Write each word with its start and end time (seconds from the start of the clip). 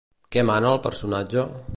Què 0.35 0.43
mana 0.49 0.71
el 0.77 0.81
personatge? 0.87 1.45